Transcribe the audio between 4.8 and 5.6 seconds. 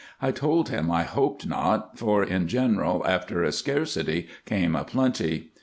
plenty.